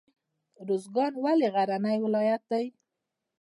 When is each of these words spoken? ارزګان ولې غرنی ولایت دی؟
ارزګان 0.61 1.13
ولې 1.23 1.47
غرنی 1.53 1.97
ولایت 2.05 2.41
دی؟ 2.51 2.65